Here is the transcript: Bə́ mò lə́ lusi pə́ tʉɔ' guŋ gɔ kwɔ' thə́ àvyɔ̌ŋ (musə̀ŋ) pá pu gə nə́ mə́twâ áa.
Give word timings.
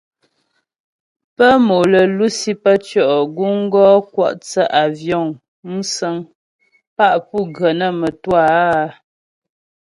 Bə́ 1.35 1.53
mò 1.65 1.77
lə́ 1.91 2.05
lusi 2.17 2.51
pə́ 2.63 2.75
tʉɔ' 2.85 3.15
guŋ 3.35 3.55
gɔ 3.73 3.85
kwɔ' 4.13 4.31
thə́ 4.47 4.65
àvyɔ̌ŋ 4.81 5.25
(musə̀ŋ) 5.69 6.15
pá 6.95 7.07
pu 7.27 7.37
gə 7.55 7.69
nə́ 7.79 7.91
mə́twâ 7.99 8.39
áa. 8.65 8.85